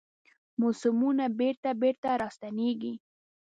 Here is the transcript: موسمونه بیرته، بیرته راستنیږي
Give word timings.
موسمونه 0.61 1.25
بیرته، 1.39 1.69
بیرته 1.81 2.09
راستنیږي 2.21 2.93